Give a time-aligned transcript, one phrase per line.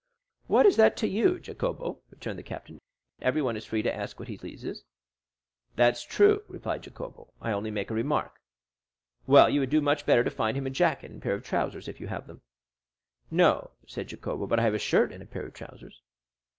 [0.47, 2.81] "What is that to you, Jacopo?" returned the Captain.
[3.21, 4.83] "Everyone is free to ask what he pleases."
[5.75, 8.39] "That's true," replied Jacopo; "I only make a remark."
[9.27, 11.43] "Well, you would do much better to find him a jacket and a pair of
[11.43, 12.41] trousers, if you have them."
[13.29, 16.01] "No," said Jacopo; "but I have a shirt and a pair of trousers."